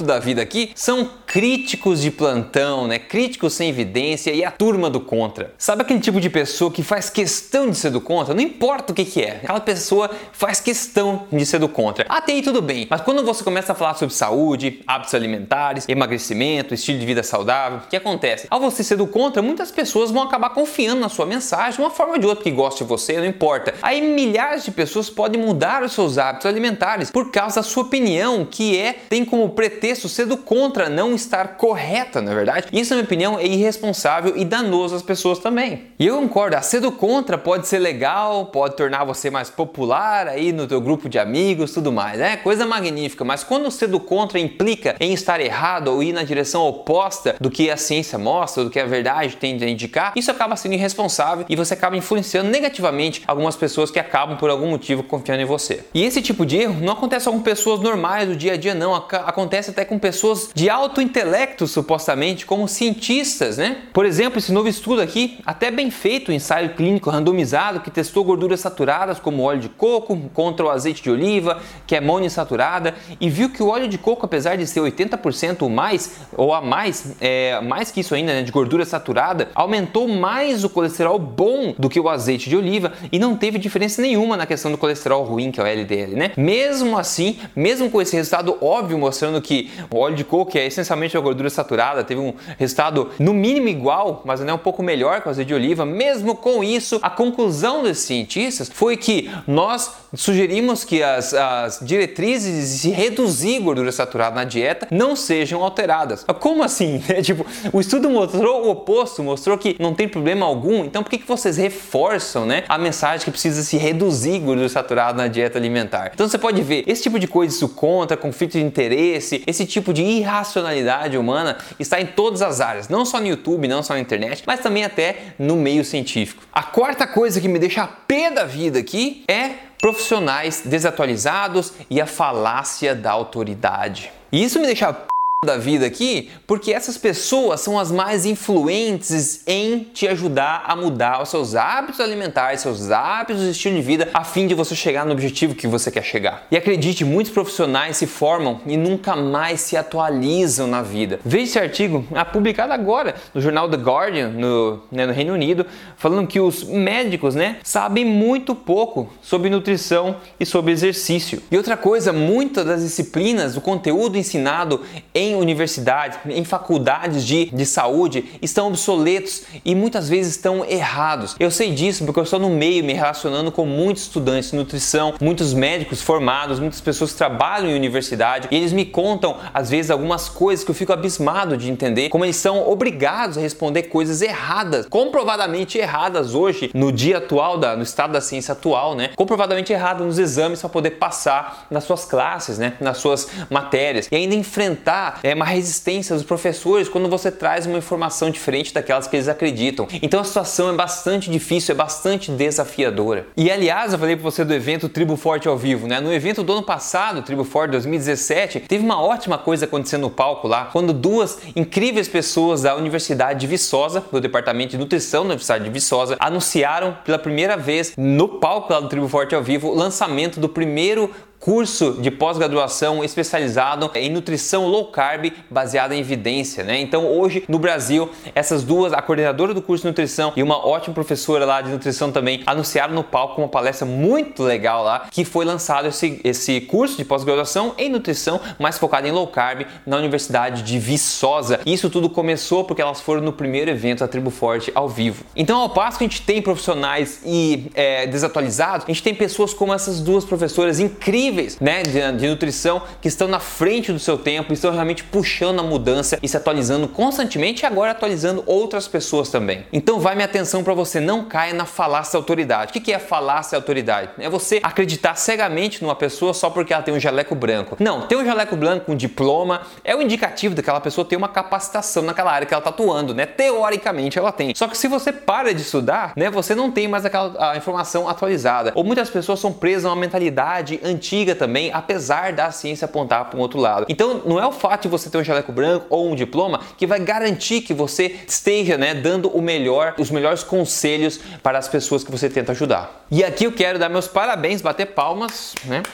da 0.02 0.18
vida 0.18 0.42
aqui 0.42 0.72
são 0.74 1.08
críticos 1.24 2.02
de 2.02 2.10
plantão, 2.10 2.88
né? 2.88 2.98
Críticos 2.98 3.54
sem 3.54 3.68
evidência 3.68 4.32
e 4.32 4.44
a 4.44 4.50
turma 4.50 4.90
do 4.90 4.98
contra. 4.98 5.54
Sabe 5.56 5.82
aquele 5.82 6.00
tipo 6.00 6.20
de 6.20 6.28
pessoa 6.28 6.68
que 6.68 6.82
faz 6.82 7.08
questão 7.08 7.70
de 7.70 7.76
ser 7.76 7.90
do 7.90 8.00
contra? 8.00 8.34
Não 8.34 8.42
importa 8.42 8.92
o 8.92 8.94
que, 8.94 9.04
que 9.04 9.22
é, 9.22 9.36
aquela 9.44 9.60
pessoa 9.60 10.10
faz 10.32 10.58
questão 10.58 11.28
de 11.30 11.46
ser 11.46 11.60
do 11.60 11.68
contra. 11.68 12.04
Até 12.08 12.32
aí 12.32 12.42
tudo 12.42 12.60
bem, 12.60 12.88
mas 12.90 13.02
quando 13.02 13.24
você 13.24 13.44
começa 13.44 13.70
a 13.70 13.74
falar 13.76 13.94
sobre 13.94 14.12
saúde, 14.12 14.82
hábitos 14.84 15.14
alimentares, 15.14 15.88
emagrecimento, 15.88 16.74
estilo 16.74 16.98
de 16.98 17.06
vida 17.06 17.22
saudável, 17.22 17.78
o 17.78 17.88
que 17.88 17.96
acontece? 17.96 18.48
Ao 18.50 18.58
você 18.58 18.82
ser 18.82 18.96
do 18.96 19.06
contra, 19.06 19.40
muitas 19.42 19.70
pessoas 19.70 20.10
vão 20.10 20.24
acabar 20.24 20.50
confiando 20.50 21.00
na 21.00 21.08
sua 21.08 21.24
mensagem 21.24 21.76
de 21.76 21.80
uma 21.80 21.90
forma 21.90 22.14
ou 22.14 22.18
de 22.18 22.26
outra 22.26 22.42
que 22.42 22.50
goste 22.50 22.82
de 22.82 22.88
você, 22.88 23.18
não 23.18 23.26
importa. 23.26 23.72
Aí 23.80 24.00
milhares 24.00 24.64
de 24.64 24.72
pessoas 24.72 25.08
podem 25.08 25.40
mudar 25.40 25.84
os 25.84 25.92
seus 25.92 26.18
hábitos 26.18 26.46
alimentares 26.46 27.12
por 27.12 27.30
causa 27.30 27.56
da 27.56 27.62
sua 27.62 27.84
opinião, 27.84 28.44
que 28.44 28.76
é 28.76 28.92
tem 29.08 29.24
como 29.24 29.50
pretexto 29.50 29.83
pretexto 29.84 30.08
sendo 30.08 30.38
contra 30.38 30.88
não 30.88 31.14
estar 31.14 31.58
correta, 31.58 32.22
na 32.22 32.32
é 32.32 32.34
verdade? 32.34 32.68
Isso, 32.72 32.90
na 32.90 32.96
minha 32.96 33.04
opinião, 33.04 33.38
é 33.38 33.46
irresponsável 33.46 34.32
e 34.34 34.42
danoso 34.42 34.96
às 34.96 35.02
pessoas 35.02 35.38
também. 35.38 35.88
E 35.98 36.06
eu 36.06 36.16
concordo, 36.16 36.56
a 36.56 36.62
cedo 36.62 36.90
contra 36.90 37.36
pode 37.36 37.68
ser 37.68 37.80
legal, 37.80 38.46
pode 38.46 38.76
tornar 38.76 39.04
você 39.04 39.30
mais 39.30 39.50
popular 39.50 40.26
aí 40.26 40.52
no 40.52 40.66
teu 40.66 40.80
grupo 40.80 41.06
de 41.06 41.18
amigos, 41.18 41.74
tudo 41.74 41.92
mais, 41.92 42.18
é 42.18 42.34
coisa 42.34 42.64
magnífica, 42.64 43.26
mas 43.26 43.44
quando 43.44 43.66
o 43.66 43.70
cedo 43.70 44.00
contra 44.00 44.38
implica 44.38 44.96
em 44.98 45.12
estar 45.12 45.38
errado 45.38 45.88
ou 45.88 46.02
ir 46.02 46.14
na 46.14 46.22
direção 46.22 46.66
oposta 46.66 47.36
do 47.38 47.50
que 47.50 47.70
a 47.70 47.76
ciência 47.76 48.18
mostra, 48.18 48.64
do 48.64 48.70
que 48.70 48.80
a 48.80 48.86
verdade 48.86 49.36
tende 49.36 49.64
a 49.64 49.68
indicar, 49.68 50.14
isso 50.16 50.30
acaba 50.30 50.56
sendo 50.56 50.72
irresponsável 50.72 51.44
e 51.46 51.54
você 51.54 51.74
acaba 51.74 51.94
influenciando 51.94 52.48
negativamente 52.48 53.22
algumas 53.26 53.54
pessoas 53.54 53.90
que 53.90 53.98
acabam 53.98 54.38
por 54.38 54.48
algum 54.48 54.70
motivo 54.70 55.02
confiando 55.02 55.42
em 55.42 55.46
você. 55.46 55.84
E 55.92 56.02
esse 56.02 56.22
tipo 56.22 56.46
de 56.46 56.56
erro 56.56 56.80
não 56.80 56.94
acontece 56.94 57.28
com 57.28 57.40
pessoas 57.40 57.80
normais 57.80 58.26
do 58.26 58.34
dia 58.34 58.54
a 58.54 58.56
dia, 58.56 58.74
não, 58.74 58.94
acontece 58.94 59.73
até 59.74 59.84
com 59.84 59.98
pessoas 59.98 60.50
de 60.54 60.70
alto 60.70 61.00
intelecto, 61.00 61.66
supostamente, 61.66 62.46
como 62.46 62.68
cientistas, 62.68 63.58
né? 63.58 63.78
Por 63.92 64.06
exemplo, 64.06 64.38
esse 64.38 64.52
novo 64.52 64.68
estudo 64.68 65.02
aqui, 65.02 65.38
até 65.44 65.70
bem 65.70 65.90
feito, 65.90 66.30
um 66.30 66.34
ensaio 66.34 66.70
clínico 66.70 67.10
randomizado 67.10 67.80
que 67.80 67.90
testou 67.90 68.24
gorduras 68.24 68.60
saturadas 68.60 69.18
como 69.18 69.42
óleo 69.42 69.60
de 69.60 69.68
coco 69.68 70.16
contra 70.32 70.64
o 70.64 70.70
azeite 70.70 71.02
de 71.02 71.10
oliva, 71.10 71.60
que 71.86 71.96
é 71.96 72.00
monoinsaturada, 72.00 72.94
e 73.20 73.28
viu 73.28 73.50
que 73.50 73.62
o 73.62 73.68
óleo 73.68 73.88
de 73.88 73.98
coco, 73.98 74.24
apesar 74.24 74.56
de 74.56 74.66
ser 74.66 74.80
80% 74.80 75.68
mais 75.68 76.18
ou 76.36 76.54
a 76.54 76.60
mais, 76.60 77.16
é, 77.20 77.60
mais 77.60 77.90
que 77.90 78.00
isso 78.00 78.14
ainda, 78.14 78.32
né, 78.32 78.42
de 78.42 78.52
gordura 78.52 78.84
saturada, 78.84 79.48
aumentou 79.54 80.06
mais 80.06 80.62
o 80.62 80.70
colesterol 80.70 81.18
bom 81.18 81.74
do 81.76 81.88
que 81.88 81.98
o 81.98 82.08
azeite 82.08 82.48
de 82.48 82.56
oliva 82.56 82.92
e 83.10 83.18
não 83.18 83.36
teve 83.36 83.58
diferença 83.58 84.00
nenhuma 84.00 84.36
na 84.36 84.46
questão 84.46 84.70
do 84.70 84.78
colesterol 84.78 85.24
ruim, 85.24 85.50
que 85.50 85.60
é 85.60 85.64
o 85.64 85.66
LDL, 85.66 86.14
né? 86.14 86.32
Mesmo 86.36 86.96
assim, 86.96 87.38
mesmo 87.56 87.90
com 87.90 88.00
esse 88.00 88.14
resultado 88.14 88.56
óbvio 88.60 88.96
mostrando 88.98 89.42
que 89.42 89.63
o 89.90 89.98
óleo 89.98 90.16
de 90.16 90.24
coco, 90.24 90.52
que 90.52 90.58
é 90.58 90.66
essencialmente 90.66 91.16
a 91.16 91.20
gordura 91.20 91.50
saturada, 91.50 92.04
teve 92.04 92.20
um 92.20 92.34
resultado 92.58 93.10
no 93.18 93.32
mínimo 93.32 93.68
igual, 93.68 94.22
mas 94.24 94.40
não 94.40 94.50
é 94.50 94.54
um 94.54 94.58
pouco 94.58 94.82
melhor 94.82 95.20
que 95.20 95.28
o 95.28 95.30
azeite 95.30 95.48
de 95.48 95.54
oliva. 95.54 95.84
Mesmo 95.84 96.34
com 96.34 96.62
isso, 96.62 96.98
a 97.02 97.10
conclusão 97.10 97.82
desses 97.82 98.04
cientistas 98.04 98.70
foi 98.72 98.96
que 98.96 99.30
nós 99.46 99.90
sugerimos 100.14 100.84
que 100.84 101.02
as, 101.02 101.34
as 101.34 101.80
diretrizes 101.82 102.82
de 102.82 102.90
reduzir 102.90 103.60
gordura 103.60 103.90
saturada 103.92 104.36
na 104.36 104.44
dieta 104.44 104.86
não 104.90 105.16
sejam 105.16 105.62
alteradas. 105.62 106.24
Como 106.40 106.62
assim? 106.62 107.02
tipo, 107.22 107.44
o 107.72 107.80
estudo 107.80 108.08
mostrou 108.08 108.66
o 108.66 108.70
oposto, 108.70 109.22
mostrou 109.22 109.58
que 109.58 109.76
não 109.78 109.94
tem 109.94 110.08
problema 110.08 110.46
algum. 110.46 110.84
Então, 110.84 111.02
por 111.02 111.10
que, 111.10 111.18
que 111.18 111.26
vocês 111.26 111.56
reforçam 111.56 112.46
né, 112.46 112.64
a 112.68 112.78
mensagem 112.78 113.24
que 113.24 113.30
precisa 113.30 113.62
se 113.62 113.76
reduzir 113.76 114.38
gordura 114.40 114.68
saturada 114.68 115.16
na 115.16 115.28
dieta 115.28 115.58
alimentar? 115.58 116.10
Então, 116.14 116.28
você 116.28 116.38
pode 116.38 116.62
ver 116.62 116.84
esse 116.86 117.02
tipo 117.02 117.18
de 117.18 117.26
coisa, 117.26 117.54
isso 117.54 117.68
contra 117.68 118.16
conflito 118.16 118.52
de 118.52 118.62
interesse, 118.62 119.42
esse 119.54 119.66
tipo 119.66 119.92
de 119.92 120.02
irracionalidade 120.02 121.16
humana 121.16 121.58
está 121.78 122.00
em 122.00 122.06
todas 122.06 122.42
as 122.42 122.60
áreas, 122.60 122.88
não 122.88 123.04
só 123.04 123.20
no 123.20 123.26
YouTube, 123.26 123.68
não 123.68 123.82
só 123.82 123.94
na 123.94 124.00
internet, 124.00 124.42
mas 124.46 124.60
também 124.60 124.84
até 124.84 125.34
no 125.38 125.56
meio 125.56 125.84
científico. 125.84 126.42
A 126.52 126.62
quarta 126.62 127.06
coisa 127.06 127.40
que 127.40 127.48
me 127.48 127.58
deixa 127.58 127.82
a 127.82 127.86
pé 127.86 128.30
da 128.30 128.44
vida 128.44 128.78
aqui 128.78 129.24
é 129.28 129.50
profissionais 129.80 130.62
desatualizados 130.64 131.72
e 131.88 132.00
a 132.00 132.06
falácia 132.06 132.94
da 132.94 133.12
autoridade. 133.12 134.10
E 134.32 134.42
isso 134.42 134.58
me 134.58 134.66
deixa 134.66 134.96
da 135.44 135.56
vida 135.56 135.86
aqui, 135.86 136.30
porque 136.46 136.72
essas 136.72 136.96
pessoas 136.96 137.60
são 137.60 137.78
as 137.78 137.92
mais 137.92 138.24
influentes 138.24 139.42
em 139.46 139.80
te 139.92 140.08
ajudar 140.08 140.64
a 140.66 140.74
mudar 140.74 141.22
os 141.22 141.28
seus 141.28 141.54
hábitos 141.54 142.00
alimentares, 142.00 142.60
seus 142.60 142.90
hábitos 142.90 143.42
de 143.42 143.50
estilo 143.50 143.76
de 143.76 143.82
vida, 143.82 144.08
a 144.14 144.24
fim 144.24 144.46
de 144.46 144.54
você 144.54 144.74
chegar 144.74 145.04
no 145.04 145.12
objetivo 145.12 145.54
que 145.54 145.66
você 145.66 145.90
quer 145.90 146.02
chegar. 146.02 146.46
E 146.50 146.56
acredite, 146.56 147.04
muitos 147.04 147.32
profissionais 147.32 147.96
se 147.96 148.06
formam 148.06 148.60
e 148.66 148.76
nunca 148.76 149.14
mais 149.14 149.60
se 149.60 149.76
atualizam 149.76 150.66
na 150.66 150.82
vida. 150.82 151.20
Veja 151.24 151.44
esse 151.44 151.58
artigo, 151.58 152.04
ah, 152.14 152.24
publicado 152.24 152.72
agora 152.72 153.14
no 153.32 153.40
jornal 153.40 153.68
The 153.68 153.76
Guardian, 153.76 154.28
no, 154.30 154.82
né, 154.90 155.06
no 155.06 155.12
Reino 155.12 155.34
Unido, 155.34 155.66
falando 155.96 156.26
que 156.26 156.40
os 156.40 156.64
médicos 156.64 157.34
né, 157.34 157.58
sabem 157.62 158.04
muito 158.04 158.54
pouco 158.54 159.12
sobre 159.22 159.50
nutrição 159.50 160.16
e 160.38 160.46
sobre 160.46 160.72
exercício. 160.72 161.42
E 161.50 161.56
outra 161.56 161.76
coisa, 161.76 162.12
muitas 162.12 162.64
das 162.64 162.82
disciplinas, 162.82 163.56
o 163.56 163.60
conteúdo 163.60 164.16
ensinado 164.16 164.82
em 165.14 165.33
universidades, 165.38 166.18
em 166.26 166.44
faculdades 166.44 167.24
de, 167.24 167.46
de 167.46 167.66
saúde 167.66 168.24
estão 168.40 168.68
obsoletos 168.68 169.42
e 169.64 169.74
muitas 169.74 170.08
vezes 170.08 170.36
estão 170.36 170.64
errados. 170.64 171.36
Eu 171.38 171.50
sei 171.50 171.72
disso 171.72 172.04
porque 172.04 172.20
eu 172.20 172.24
estou 172.24 172.38
no 172.38 172.50
meio 172.50 172.84
me 172.84 172.92
relacionando 172.92 173.50
com 173.50 173.66
muitos 173.66 174.04
estudantes 174.04 174.50
de 174.50 174.56
nutrição, 174.56 175.14
muitos 175.20 175.52
médicos 175.54 176.02
formados, 176.02 176.58
muitas 176.58 176.80
pessoas 176.80 177.12
que 177.12 177.18
trabalham 177.18 177.70
em 177.70 177.74
universidade 177.74 178.48
e 178.50 178.56
eles 178.56 178.72
me 178.72 178.84
contam 178.84 179.36
às 179.52 179.70
vezes 179.70 179.90
algumas 179.90 180.28
coisas 180.28 180.64
que 180.64 180.70
eu 180.70 180.74
fico 180.74 180.92
abismado 180.92 181.56
de 181.56 181.70
entender 181.70 182.08
como 182.08 182.24
eles 182.24 182.36
são 182.36 182.68
obrigados 182.68 183.38
a 183.38 183.40
responder 183.40 183.84
coisas 183.84 184.22
erradas, 184.22 184.86
comprovadamente 184.86 185.78
erradas 185.78 186.34
hoje 186.34 186.70
no 186.74 186.92
dia 186.92 187.18
atual 187.18 187.58
da, 187.58 187.76
no 187.76 187.82
estado 187.82 188.12
da 188.12 188.20
ciência 188.20 188.52
atual, 188.52 188.94
né? 188.94 189.10
Comprovadamente 189.16 189.72
erradas 189.72 190.06
nos 190.06 190.18
exames 190.18 190.60
para 190.60 190.68
poder 190.68 190.90
passar 190.92 191.66
nas 191.70 191.84
suas 191.84 192.04
classes, 192.04 192.58
né? 192.58 192.74
Nas 192.80 192.98
suas 192.98 193.28
matérias 193.50 194.08
e 194.10 194.16
ainda 194.16 194.34
enfrentar 194.34 195.20
é, 195.24 195.34
uma 195.34 195.46
resistência 195.46 196.14
dos 196.14 196.22
professores 196.22 196.86
quando 196.86 197.08
você 197.08 197.32
traz 197.32 197.64
uma 197.64 197.78
informação 197.78 198.30
diferente 198.30 198.74
daquelas 198.74 199.06
que 199.06 199.16
eles 199.16 199.26
acreditam. 199.26 199.88
Então 200.02 200.20
a 200.20 200.24
situação 200.24 200.68
é 200.68 200.72
bastante 200.74 201.30
difícil, 201.30 201.72
é 201.72 201.76
bastante 201.76 202.30
desafiadora. 202.30 203.26
E 203.34 203.50
aliás, 203.50 203.94
eu 203.94 203.98
falei 203.98 204.16
para 204.16 204.22
você 204.22 204.44
do 204.44 204.52
evento 204.52 204.86
Tribo 204.86 205.16
Forte 205.16 205.48
ao 205.48 205.56
vivo, 205.56 205.86
né? 205.86 205.98
No 205.98 206.12
evento 206.12 206.42
do 206.42 206.52
ano 206.52 206.62
passado, 206.62 207.22
Tribo 207.22 207.42
Forte 207.42 207.70
2017, 207.70 208.60
teve 208.60 208.84
uma 208.84 209.00
ótima 209.00 209.38
coisa 209.38 209.64
acontecendo 209.64 210.02
no 210.02 210.10
palco 210.10 210.46
lá, 210.46 210.66
quando 210.66 210.92
duas 210.92 211.38
incríveis 211.56 212.06
pessoas 212.06 212.62
da 212.62 212.76
Universidade 212.76 213.40
de 213.40 213.46
Viçosa, 213.46 214.04
do 214.12 214.20
Departamento 214.20 214.72
de 214.72 214.78
Nutrição 214.78 215.22
da 215.22 215.28
Universidade 215.28 215.64
de 215.64 215.70
Viçosa, 215.70 216.16
anunciaram 216.20 216.98
pela 217.02 217.18
primeira 217.18 217.56
vez 217.56 217.94
no 217.96 218.28
palco 218.28 218.70
lá 218.70 218.80
do 218.80 218.88
Tribo 218.90 219.08
Forte 219.08 219.34
ao 219.34 219.42
vivo 219.42 219.68
o 219.68 219.74
lançamento 219.74 220.38
do 220.38 220.50
primeiro 220.50 221.10
curso 221.44 221.98
de 222.00 222.10
pós-graduação 222.10 223.04
especializado 223.04 223.90
em 223.96 224.08
nutrição 224.08 224.66
low 224.66 224.86
carb 224.86 225.30
baseada 225.50 225.94
em 225.94 225.98
evidência, 225.98 226.64
né? 226.64 226.80
Então 226.80 227.06
hoje 227.06 227.44
no 227.46 227.58
Brasil 227.58 228.08
essas 228.34 228.64
duas, 228.64 228.94
a 228.94 229.02
coordenadora 229.02 229.52
do 229.52 229.60
curso 229.60 229.82
de 229.82 229.88
nutrição 229.88 230.32
e 230.36 230.42
uma 230.42 230.66
ótima 230.66 230.94
professora 230.94 231.44
lá 231.44 231.60
de 231.60 231.68
nutrição 231.68 232.10
também 232.10 232.42
anunciaram 232.46 232.94
no 232.94 233.04
palco 233.04 233.42
uma 233.42 233.48
palestra 233.48 233.84
muito 233.84 234.42
legal 234.42 234.82
lá 234.82 235.06
que 235.10 235.22
foi 235.22 235.44
lançado 235.44 235.86
esse, 235.86 236.18
esse 236.24 236.62
curso 236.62 236.96
de 236.96 237.04
pós-graduação 237.04 237.74
em 237.76 237.90
nutrição 237.90 238.40
mais 238.58 238.78
focado 238.78 239.06
em 239.06 239.10
low 239.10 239.26
carb 239.26 239.66
na 239.84 239.98
Universidade 239.98 240.62
de 240.62 240.78
Viçosa. 240.78 241.60
Isso 241.66 241.90
tudo 241.90 242.08
começou 242.08 242.64
porque 242.64 242.80
elas 242.80 243.02
foram 243.02 243.20
no 243.20 243.34
primeiro 243.34 243.70
evento 243.70 243.98
da 243.98 244.08
Tribo 244.08 244.30
Forte 244.30 244.72
ao 244.74 244.88
vivo. 244.88 245.26
Então 245.36 245.60
ao 245.60 245.68
passo 245.68 245.98
que 245.98 246.04
a 246.04 246.08
gente 246.08 246.22
tem 246.22 246.40
profissionais 246.40 247.20
e 247.22 247.70
é, 247.74 248.06
desatualizados, 248.06 248.86
a 248.86 248.88
gente 248.90 249.02
tem 249.02 249.14
pessoas 249.14 249.52
como 249.52 249.74
essas 249.74 250.00
duas 250.00 250.24
professoras 250.24 250.80
incríveis 250.80 251.33
né, 251.60 251.82
de, 251.82 252.12
de 252.18 252.28
nutrição 252.28 252.82
que 253.00 253.08
estão 253.08 253.28
na 253.28 253.40
frente 253.40 253.92
do 253.92 253.98
seu 253.98 254.16
tempo, 254.16 254.52
estão 254.52 254.72
realmente 254.72 255.04
puxando 255.04 255.60
a 255.60 255.62
mudança 255.62 256.18
e 256.22 256.28
se 256.28 256.36
atualizando 256.36 256.88
constantemente 256.88 257.62
e 257.62 257.66
agora 257.66 257.92
atualizando 257.92 258.42
outras 258.46 258.88
pessoas 258.88 259.28
também. 259.28 259.66
Então 259.72 260.00
vai 260.00 260.14
minha 260.14 260.26
atenção 260.26 260.62
para 260.62 260.74
você 260.74 261.00
não 261.00 261.24
caia 261.24 261.54
na 261.54 261.64
falácia 261.64 262.12
da 262.12 262.18
autoridade. 262.18 262.70
O 262.70 262.80
que 262.80 262.92
é 262.92 262.98
falácia 262.98 263.52
da 263.52 263.58
autoridade? 263.58 264.10
É 264.18 264.28
você 264.28 264.60
acreditar 264.62 265.14
cegamente 265.14 265.82
numa 265.82 265.94
pessoa 265.94 266.34
só 266.34 266.50
porque 266.50 266.72
ela 266.72 266.82
tem 266.82 266.94
um 266.94 267.00
jaleco 267.00 267.34
branco. 267.34 267.76
Não, 267.80 268.02
ter 268.02 268.16
um 268.16 268.24
jaleco 268.24 268.56
branco 268.56 268.92
um 268.92 268.96
diploma 268.96 269.62
é 269.82 269.94
o 269.94 270.02
indicativo 270.02 270.54
daquela 270.54 270.80
pessoa 270.80 271.04
ter 271.04 271.16
uma 271.16 271.28
capacitação 271.28 272.02
naquela 272.02 272.32
área 272.32 272.46
que 272.46 272.52
ela 272.52 272.60
está 272.60 272.70
atuando, 272.70 273.14
né? 273.14 273.26
Teoricamente 273.26 274.18
ela 274.18 274.32
tem. 274.32 274.54
Só 274.54 274.68
que 274.68 274.76
se 274.76 274.88
você 274.88 275.12
para 275.12 275.54
de 275.54 275.62
estudar, 275.62 276.12
né, 276.16 276.30
você 276.30 276.54
não 276.54 276.70
tem 276.70 276.88
mais 276.88 277.04
aquela 277.04 277.56
informação 277.56 278.08
atualizada. 278.08 278.72
Ou 278.74 278.84
muitas 278.84 279.08
pessoas 279.10 279.40
são 279.40 279.52
presas 279.52 279.84
a 279.86 279.88
uma 279.88 279.96
mentalidade 279.96 280.80
antiga 280.82 281.23
também, 281.32 281.70
apesar 281.72 282.32
da 282.32 282.50
ciência 282.50 282.86
apontar 282.86 283.26
para 283.26 283.38
um 283.38 283.40
outro 283.40 283.60
lado. 283.60 283.86
Então, 283.88 284.20
não 284.26 284.40
é 284.40 284.46
o 284.46 284.50
fato 284.50 284.82
de 284.82 284.88
você 284.88 285.08
ter 285.08 285.18
um 285.18 285.22
jaleco 285.22 285.52
branco 285.52 285.86
ou 285.88 286.10
um 286.10 286.16
diploma 286.16 286.60
que 286.76 286.88
vai 286.88 286.98
garantir 286.98 287.60
que 287.60 287.72
você 287.72 288.16
esteja, 288.26 288.76
né, 288.76 288.94
dando 288.94 289.28
o 289.28 289.40
melhor, 289.40 289.94
os 289.96 290.10
melhores 290.10 290.42
conselhos 290.42 291.20
para 291.40 291.56
as 291.56 291.68
pessoas 291.68 292.02
que 292.02 292.10
você 292.10 292.28
tenta 292.28 292.50
ajudar. 292.50 293.06
E 293.08 293.22
aqui 293.22 293.44
eu 293.44 293.52
quero 293.52 293.78
dar 293.78 293.88
meus 293.88 294.08
parabéns, 294.08 294.60
bater 294.60 294.86
palmas, 294.86 295.54
né? 295.66 295.84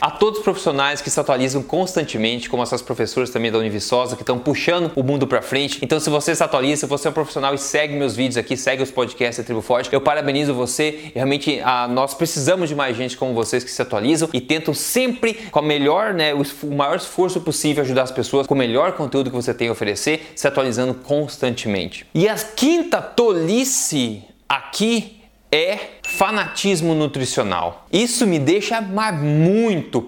A 0.00 0.10
todos 0.10 0.38
os 0.38 0.44
profissionais 0.44 1.00
que 1.00 1.10
se 1.10 1.18
atualizam 1.18 1.62
constantemente, 1.62 2.48
como 2.48 2.62
essas 2.62 2.82
professoras 2.82 3.30
também 3.30 3.50
da 3.50 3.58
Univiçosa, 3.58 4.16
que 4.16 4.22
estão 4.22 4.38
puxando 4.38 4.92
o 4.94 5.02
mundo 5.02 5.26
para 5.26 5.42
frente. 5.42 5.78
Então, 5.82 5.98
se 6.00 6.10
você 6.10 6.34
se 6.34 6.42
atualiza, 6.42 6.80
se 6.80 6.86
você 6.86 7.08
é 7.08 7.10
um 7.10 7.14
profissional 7.14 7.54
e 7.54 7.58
segue 7.58 7.94
meus 7.94 8.14
vídeos 8.14 8.36
aqui, 8.36 8.56
segue 8.56 8.82
os 8.82 8.90
podcasts 8.90 9.38
da 9.38 9.44
Tribo 9.44 9.62
Forte, 9.62 9.92
eu 9.92 10.00
parabenizo 10.00 10.54
você. 10.54 11.10
E 11.10 11.12
realmente, 11.14 11.60
a, 11.62 11.88
nós 11.88 12.14
precisamos 12.14 12.68
de 12.68 12.74
mais 12.74 12.96
gente 12.96 13.16
como 13.16 13.34
vocês 13.34 13.64
que 13.64 13.70
se 13.70 13.80
atualizam 13.80 14.28
e 14.32 14.40
tentam 14.40 14.74
sempre, 14.74 15.34
com 15.50 15.58
a 15.58 15.62
melhor, 15.62 16.14
né, 16.14 16.34
o, 16.34 16.42
o 16.62 16.74
maior 16.74 16.96
esforço 16.96 17.40
possível, 17.40 17.82
ajudar 17.82 18.02
as 18.02 18.10
pessoas 18.10 18.46
com 18.46 18.54
o 18.54 18.56
melhor 18.56 18.92
conteúdo 18.92 19.30
que 19.30 19.36
você 19.36 19.54
tem 19.54 19.68
a 19.68 19.72
oferecer, 19.72 20.32
se 20.34 20.46
atualizando 20.46 20.94
constantemente. 20.94 22.06
E 22.14 22.28
a 22.28 22.34
quinta 22.34 23.00
tolice 23.00 24.22
aqui 24.48 25.15
é 25.56 25.98
fanatismo 26.02 26.94
nutricional. 26.94 27.86
Isso 27.92 28.26
me 28.26 28.38
deixa 28.38 28.80
muito 29.12 30.02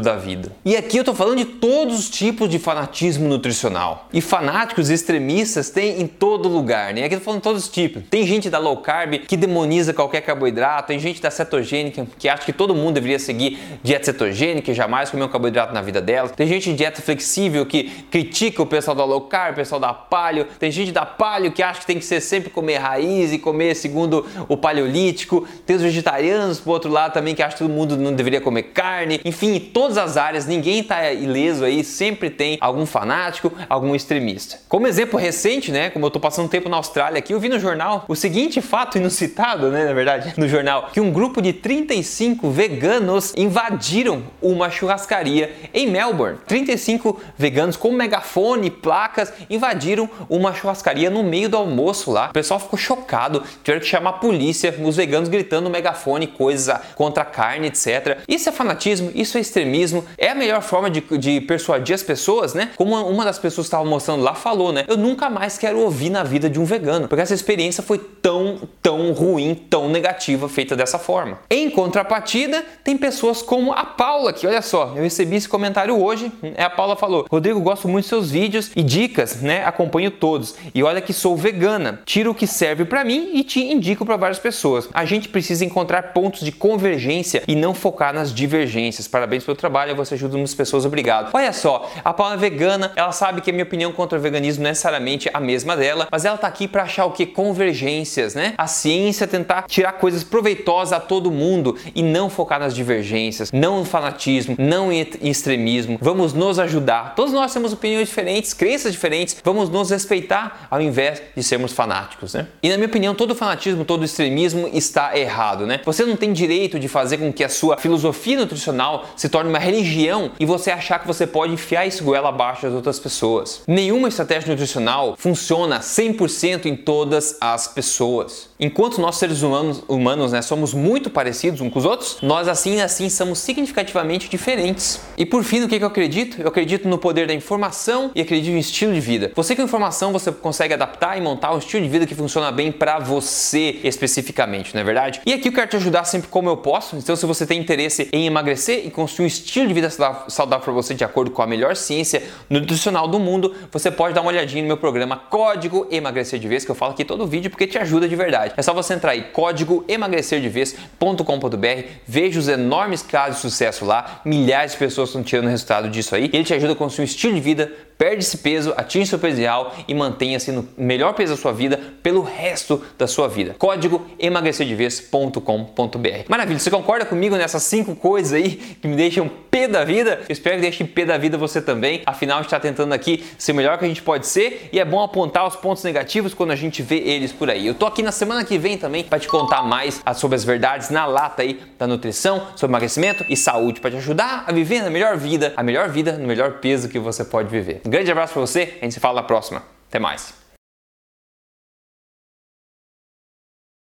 da 0.00 0.16
vida. 0.16 0.52
E 0.64 0.76
aqui 0.76 0.96
eu 0.96 1.04
tô 1.04 1.14
falando 1.14 1.38
de 1.38 1.44
todos 1.44 1.98
os 1.98 2.10
tipos 2.10 2.48
de 2.48 2.58
fanatismo 2.58 3.28
nutricional. 3.28 4.06
E 4.12 4.20
fanáticos 4.20 4.90
extremistas 4.90 5.70
tem 5.70 6.00
em 6.00 6.06
todo 6.06 6.48
lugar, 6.48 6.94
né? 6.94 7.04
Aqui 7.04 7.14
eu 7.14 7.18
tô 7.18 7.24
falando 7.24 7.40
de 7.40 7.44
todos 7.44 7.64
os 7.64 7.68
tipos. 7.68 8.02
Tem 8.08 8.26
gente 8.26 8.48
da 8.48 8.58
low 8.58 8.76
carb 8.76 9.18
que 9.26 9.36
demoniza 9.36 9.92
qualquer 9.92 10.20
carboidrato, 10.20 10.88
tem 10.88 10.98
gente 10.98 11.20
da 11.20 11.30
cetogênica 11.30 12.06
que 12.18 12.28
acha 12.28 12.44
que 12.44 12.52
todo 12.52 12.74
mundo 12.74 12.94
deveria 12.94 13.18
seguir 13.18 13.58
dieta 13.82 14.06
cetogênica 14.06 14.70
e 14.70 14.74
jamais 14.74 15.10
comer 15.10 15.24
um 15.24 15.28
carboidrato 15.28 15.74
na 15.74 15.82
vida 15.82 16.00
dela. 16.00 16.28
Tem 16.28 16.46
gente 16.46 16.70
de 16.70 16.76
dieta 16.76 17.02
flexível 17.02 17.66
que 17.66 17.84
critica 18.10 18.62
o 18.62 18.66
pessoal 18.66 18.96
da 18.96 19.04
low 19.04 19.22
carb, 19.22 19.54
o 19.54 19.56
pessoal 19.56 19.80
da 19.80 19.92
paleo. 19.92 20.46
Tem 20.58 20.70
gente 20.70 20.92
da 20.92 21.04
paleo 21.04 21.50
que 21.50 21.62
acha 21.62 21.80
que 21.80 21.86
tem 21.86 21.98
que 21.98 22.04
ser 22.04 22.20
sempre 22.20 22.50
comer 22.50 22.76
raiz 22.76 23.32
e 23.32 23.38
comer 23.38 23.74
segundo 23.74 24.24
o 24.48 24.56
paleolítico. 24.56 25.46
Tem 25.66 25.74
os 25.74 25.82
vegetarianos, 25.82 26.60
por 26.60 26.72
outro 26.72 26.90
lado, 26.90 27.14
também 27.14 27.34
que 27.34 27.42
acham 27.42 27.58
que 27.58 27.64
todo 27.64 27.72
mundo 27.72 27.96
não 27.96 28.12
deveria 28.12 28.40
comer 28.40 28.64
carne. 28.64 29.20
Enfim, 29.24 29.58
todas 29.78 29.96
as 29.96 30.16
áreas, 30.16 30.44
ninguém 30.44 30.80
está 30.80 31.12
ileso 31.12 31.64
aí, 31.64 31.84
sempre 31.84 32.30
tem 32.30 32.58
algum 32.60 32.84
fanático, 32.84 33.52
algum 33.68 33.94
extremista. 33.94 34.58
Como 34.68 34.88
exemplo 34.88 35.16
recente, 35.16 35.70
né, 35.70 35.88
como 35.88 36.04
eu 36.04 36.08
estou 36.08 36.20
passando 36.20 36.48
tempo 36.48 36.68
na 36.68 36.78
Austrália 36.78 37.20
aqui, 37.20 37.32
eu 37.32 37.38
vi 37.38 37.48
no 37.48 37.60
jornal 37.60 38.04
o 38.08 38.16
seguinte 38.16 38.60
fato 38.60 38.98
inusitado, 38.98 39.70
né, 39.70 39.84
na 39.84 39.92
verdade, 39.92 40.34
no 40.36 40.48
jornal, 40.48 40.88
que 40.92 41.00
um 41.00 41.12
grupo 41.12 41.40
de 41.40 41.52
35 41.52 42.50
veganos 42.50 43.32
invadiram 43.36 44.24
uma 44.42 44.68
churrascaria 44.68 45.54
em 45.72 45.86
Melbourne. 45.86 46.38
35 46.44 47.20
veganos 47.36 47.76
com 47.76 47.92
megafone, 47.92 48.72
placas, 48.72 49.32
invadiram 49.48 50.10
uma 50.28 50.52
churrascaria 50.52 51.08
no 51.08 51.22
meio 51.22 51.48
do 51.48 51.56
almoço 51.56 52.10
lá. 52.10 52.30
O 52.30 52.32
pessoal 52.32 52.58
ficou 52.58 52.76
chocado, 52.76 53.44
tiveram 53.62 53.80
que 53.80 53.86
chamar 53.86 54.10
a 54.10 54.14
polícia, 54.14 54.74
os 54.84 54.96
veganos 54.96 55.28
gritando 55.28 55.70
megafone, 55.70 56.26
coisa 56.26 56.82
contra 56.96 57.22
a 57.22 57.26
carne, 57.26 57.68
etc. 57.68 58.18
Isso 58.26 58.48
é 58.48 58.52
fanatismo, 58.52 59.12
isso 59.14 59.38
é 59.38 59.40
extremismo 59.40 59.67
extremismo 59.68 60.04
é 60.16 60.30
a 60.30 60.34
melhor 60.34 60.62
forma 60.62 60.90
de, 60.90 61.00
de 61.18 61.40
persuadir 61.42 61.94
as 61.94 62.02
pessoas, 62.02 62.54
né? 62.54 62.70
Como 62.76 62.96
uma 63.08 63.24
das 63.24 63.38
pessoas 63.38 63.66
que 63.66 63.68
estava 63.68 63.84
mostrando 63.84 64.22
lá 64.22 64.34
falou, 64.34 64.72
né? 64.72 64.84
Eu 64.88 64.96
nunca 64.96 65.28
mais 65.28 65.58
quero 65.58 65.78
ouvir 65.80 66.10
na 66.10 66.24
vida 66.24 66.48
de 66.48 66.58
um 66.58 66.64
vegano, 66.64 67.06
porque 67.06 67.20
essa 67.20 67.34
experiência 67.34 67.82
foi 67.82 67.98
tão, 67.98 68.60
tão 68.82 69.12
ruim, 69.12 69.54
tão 69.54 69.88
negativa, 69.88 70.48
feita 70.48 70.74
dessa 70.74 70.98
forma. 70.98 71.38
Em 71.50 71.70
contrapartida, 71.70 72.64
tem 72.82 72.96
pessoas 72.96 73.42
como 73.42 73.72
a 73.72 73.84
Paula, 73.84 74.32
que 74.32 74.46
olha 74.46 74.62
só, 74.62 74.94
eu 74.96 75.02
recebi 75.02 75.36
esse 75.36 75.48
comentário 75.48 76.00
hoje, 76.00 76.32
é 76.56 76.62
a 76.62 76.70
Paula 76.70 76.96
falou: 76.96 77.26
Rodrigo, 77.30 77.60
gosto 77.60 77.88
muito 77.88 78.04
dos 78.04 78.08
seus 78.08 78.30
vídeos 78.30 78.70
e 78.74 78.82
dicas, 78.82 79.40
né? 79.42 79.64
Acompanho 79.64 80.10
todos. 80.10 80.54
E 80.74 80.82
olha 80.82 81.00
que 81.00 81.12
sou 81.12 81.36
vegana, 81.36 82.00
tiro 82.04 82.30
o 82.30 82.34
que 82.34 82.46
serve 82.46 82.84
para 82.84 83.04
mim 83.04 83.30
e 83.34 83.44
te 83.44 83.60
indico 83.60 84.04
para 84.04 84.16
várias 84.16 84.38
pessoas. 84.38 84.88
A 84.94 85.04
gente 85.04 85.28
precisa 85.28 85.64
encontrar 85.64 86.12
pontos 86.12 86.40
de 86.40 86.52
convergência 86.52 87.42
e 87.46 87.54
não 87.54 87.74
focar 87.74 88.14
nas 88.14 88.32
divergências. 88.32 89.08
Parabéns 89.08 89.44
pelo 89.44 89.56
trabalho, 89.58 89.94
você 89.94 90.14
ajuda 90.14 90.36
muitas 90.36 90.54
pessoas, 90.54 90.84
obrigado. 90.84 91.30
Olha 91.32 91.52
só, 91.52 91.90
a 92.04 92.12
Paula 92.12 92.34
é 92.34 92.36
vegana, 92.36 92.92
ela 92.96 93.12
sabe 93.12 93.40
que 93.40 93.50
a 93.50 93.52
minha 93.52 93.64
opinião 93.64 93.92
contra 93.92 94.18
o 94.18 94.20
veganismo 94.20 94.62
não 94.62 94.68
é 94.68 94.72
necessariamente 94.72 95.28
a 95.32 95.40
mesma 95.40 95.76
dela, 95.76 96.08
mas 96.10 96.24
ela 96.24 96.38
tá 96.38 96.46
aqui 96.46 96.68
para 96.68 96.84
achar 96.84 97.04
o 97.06 97.12
que? 97.12 97.26
Convergências, 97.26 98.34
né? 98.34 98.54
A 98.56 98.66
ciência 98.66 99.26
tentar 99.26 99.62
tirar 99.62 99.92
coisas 99.92 100.24
proveitosas 100.24 100.92
a 100.92 101.00
todo 101.00 101.30
mundo 101.30 101.76
e 101.94 102.02
não 102.02 102.30
focar 102.30 102.60
nas 102.60 102.74
divergências, 102.74 103.52
não 103.52 103.80
no 103.80 103.84
fanatismo, 103.84 104.56
não 104.58 104.92
em 104.92 105.06
extremismo. 105.20 105.98
Vamos 106.00 106.32
nos 106.32 106.58
ajudar. 106.58 107.14
Todos 107.14 107.32
nós 107.32 107.52
temos 107.52 107.72
opiniões 107.72 108.08
diferentes, 108.08 108.52
crenças 108.54 108.92
diferentes, 108.92 109.36
vamos 109.42 109.68
nos 109.68 109.90
respeitar 109.90 110.66
ao 110.70 110.80
invés 110.80 111.22
de 111.36 111.42
sermos 111.42 111.72
fanáticos, 111.72 112.34
né? 112.34 112.46
E 112.62 112.68
na 112.68 112.76
minha 112.76 112.88
opinião, 112.88 113.14
todo 113.14 113.34
fanatismo, 113.34 113.84
todo 113.84 114.04
extremismo 114.04 114.68
está 114.72 115.16
errado, 115.18 115.66
né? 115.66 115.80
Você 115.84 116.04
não 116.04 116.16
tem 116.16 116.32
direito 116.32 116.78
de 116.78 116.88
fazer 116.88 117.18
com 117.18 117.32
que 117.32 117.44
a 117.44 117.48
sua 117.48 117.76
filosofia 117.76 118.38
nutricional 118.38 119.06
se 119.16 119.28
torne 119.28 119.47
uma 119.48 119.58
religião 119.58 120.32
e 120.38 120.46
você 120.46 120.70
achar 120.70 120.98
que 120.98 121.06
você 121.06 121.26
pode 121.26 121.52
enfiar 121.52 121.86
esse 121.86 122.02
goela 122.02 122.28
abaixo 122.28 122.62
das 122.62 122.74
outras 122.74 122.98
pessoas. 122.98 123.62
Nenhuma 123.66 124.08
estratégia 124.08 124.50
nutricional 124.50 125.14
funciona 125.18 125.80
100% 125.80 126.66
em 126.66 126.76
todas 126.76 127.36
as 127.40 127.68
pessoas. 127.68 128.48
Enquanto 128.60 129.00
nós 129.00 129.16
seres 129.16 129.42
humanos, 129.42 129.82
humanos 129.86 130.32
né, 130.32 130.42
somos 130.42 130.74
muito 130.74 131.08
parecidos 131.08 131.60
uns 131.60 131.72
com 131.72 131.78
os 131.78 131.84
outros, 131.84 132.18
nós 132.22 132.48
assim 132.48 132.80
assim 132.80 133.08
somos 133.08 133.38
significativamente 133.38 134.28
diferentes. 134.28 135.00
E 135.16 135.24
por 135.24 135.44
fim, 135.44 135.60
no 135.60 135.68
que, 135.68 135.78
que 135.78 135.84
eu 135.84 135.88
acredito? 135.88 136.40
Eu 136.40 136.48
acredito 136.48 136.88
no 136.88 136.98
poder 136.98 137.26
da 137.26 137.34
informação 137.34 138.10
e 138.14 138.20
acredito 138.20 138.54
em 138.54 138.58
estilo 138.58 138.92
de 138.92 139.00
vida. 139.00 139.32
Você 139.34 139.54
com 139.54 139.62
informação 139.62 140.12
você 140.12 140.32
consegue 140.32 140.74
adaptar 140.74 141.16
e 141.16 141.20
montar 141.20 141.54
um 141.54 141.58
estilo 141.58 141.82
de 141.82 141.88
vida 141.88 142.06
que 142.06 142.14
funciona 142.14 142.50
bem 142.50 142.72
para 142.72 142.98
você 142.98 143.78
especificamente, 143.84 144.74
não 144.74 144.80
é 144.80 144.84
verdade? 144.84 145.20
E 145.24 145.32
aqui 145.32 145.48
eu 145.48 145.52
quero 145.52 145.68
te 145.68 145.76
ajudar 145.76 146.04
sempre 146.04 146.28
como 146.28 146.48
eu 146.48 146.56
posso. 146.56 146.96
Então, 146.96 147.14
se 147.14 147.26
você 147.26 147.46
tem 147.46 147.60
interesse 147.60 148.08
em 148.12 148.26
emagrecer 148.26 148.86
e 148.86 148.90
construir 148.90 149.26
um 149.26 149.28
estilo 149.40 149.66
de 149.66 149.74
vida 149.74 149.90
saudável 150.28 150.64
para 150.64 150.72
você 150.72 150.94
de 150.94 151.04
acordo 151.04 151.30
com 151.30 151.42
a 151.42 151.46
melhor 151.46 151.76
ciência 151.76 152.22
nutricional 152.48 153.08
do 153.08 153.18
mundo, 153.18 153.54
você 153.70 153.90
pode 153.90 154.14
dar 154.14 154.20
uma 154.20 154.30
olhadinha 154.30 154.62
no 154.62 154.68
meu 154.68 154.76
programa 154.76 155.16
Código 155.16 155.86
Emagrecer 155.90 156.38
de 156.38 156.48
Vez, 156.48 156.64
que 156.64 156.70
eu 156.70 156.74
falo 156.74 156.92
aqui 156.92 157.04
todo 157.04 157.26
vídeo 157.26 157.50
porque 157.50 157.66
te 157.66 157.78
ajuda 157.78 158.08
de 158.08 158.16
verdade. 158.16 158.54
É 158.56 158.62
só 158.62 158.74
você 158.74 158.94
entrar 158.94 159.12
aí, 159.12 159.22
código 159.32 159.84
emagrecerdevez.com.br, 159.88 161.88
veja 162.06 162.38
os 162.38 162.48
enormes 162.48 163.02
casos 163.02 163.36
de 163.36 163.42
sucesso 163.42 163.84
lá, 163.84 164.20
milhares 164.24 164.72
de 164.72 164.78
pessoas 164.78 165.08
estão 165.08 165.22
tirando 165.22 165.48
resultado 165.48 165.88
disso 165.88 166.14
aí. 166.14 166.30
Ele 166.32 166.44
te 166.44 166.54
ajuda 166.54 166.72
a 166.72 166.76
construir 166.76 167.04
um 167.04 167.08
estilo 167.08 167.34
de 167.34 167.40
vida 167.40 167.72
perde 167.98 168.22
esse 168.22 168.38
peso, 168.38 168.72
atinge 168.76 169.06
seu 169.06 169.18
peso 169.18 169.36
ideal 169.36 169.74
e 169.88 169.92
mantenha-se 169.92 170.52
no 170.52 170.68
melhor 170.76 171.14
peso 171.14 171.34
da 171.34 171.40
sua 171.40 171.52
vida 171.52 171.78
pelo 172.02 172.22
resto 172.22 172.80
da 172.96 173.08
sua 173.08 173.28
vida. 173.28 173.56
Código 173.58 174.06
emagrecerdevez.com.br. 174.18 176.28
Maravilha, 176.28 176.60
você 176.60 176.70
concorda 176.70 177.04
comigo 177.04 177.36
nessas 177.36 177.64
cinco 177.64 177.96
coisas 177.96 178.32
aí 178.32 178.52
que 178.80 178.86
me 178.86 178.94
deixam 178.94 179.28
pé 179.50 179.66
da 179.66 179.84
vida? 179.84 180.20
Eu 180.28 180.32
espero 180.32 180.56
que 180.56 180.62
deixe 180.62 180.84
pé 180.84 181.04
da 181.04 181.18
vida 181.18 181.36
você 181.36 181.60
também. 181.60 182.02
Afinal, 182.06 182.38
a 182.38 182.42
gente 182.42 182.46
está 182.46 182.60
tentando 182.60 182.92
aqui 182.92 183.24
ser 183.36 183.50
o 183.50 183.54
melhor 183.56 183.76
que 183.76 183.84
a 183.84 183.88
gente 183.88 184.02
pode 184.02 184.28
ser 184.28 184.68
e 184.72 184.78
é 184.78 184.84
bom 184.84 185.02
apontar 185.02 185.44
os 185.46 185.56
pontos 185.56 185.82
negativos 185.82 186.32
quando 186.32 186.52
a 186.52 186.56
gente 186.56 186.82
vê 186.82 186.98
eles 186.98 187.32
por 187.32 187.50
aí. 187.50 187.66
Eu 187.66 187.74
tô 187.74 187.86
aqui 187.86 188.02
na 188.02 188.12
semana 188.12 188.44
que 188.44 188.56
vem 188.56 188.78
também 188.78 189.02
para 189.02 189.18
te 189.18 189.26
contar 189.26 189.62
mais 189.62 190.00
sobre 190.14 190.36
as 190.36 190.44
verdades 190.44 190.90
na 190.90 191.04
lata 191.04 191.42
aí 191.42 191.60
da 191.76 191.86
nutrição, 191.86 192.46
sobre 192.54 192.70
emagrecimento 192.70 193.24
e 193.28 193.36
saúde 193.36 193.80
para 193.80 193.90
te 193.90 193.96
ajudar 193.96 194.44
a 194.46 194.52
viver 194.52 194.82
na 194.82 194.90
melhor 194.90 195.16
vida, 195.16 195.52
a 195.56 195.62
melhor 195.62 195.88
vida 195.88 196.12
no 196.12 196.28
melhor 196.28 196.58
peso 196.60 196.88
que 196.88 196.98
você 196.98 197.24
pode 197.24 197.48
viver. 197.48 197.80
Um 197.88 197.90
grande 197.90 198.10
abraço 198.10 198.34
para 198.34 198.42
você, 198.42 198.76
a 198.82 198.84
gente 198.84 198.92
se 198.92 199.00
fala 199.00 199.22
na 199.22 199.26
próxima. 199.26 199.62
Até 199.88 199.98
mais. 199.98 200.37